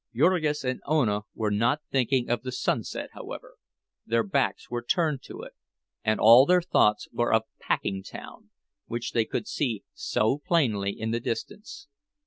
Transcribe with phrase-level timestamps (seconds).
[0.15, 5.53] Jurgis and Ona were not thinking of the sunset, however—their backs were turned to it,
[6.03, 8.49] and all their thoughts were of Packingtown,
[8.87, 11.87] which they could see so plainly in the distance.